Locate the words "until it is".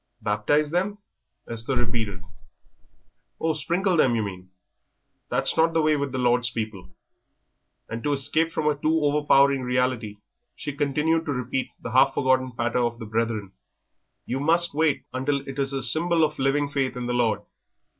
15.13-15.71